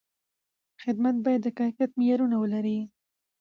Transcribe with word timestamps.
خدمت 0.83 1.15
باید 1.25 1.41
د 1.43 1.47
کیفیت 1.59 1.91
معیارونه 1.99 2.35
ولري. 2.39 2.77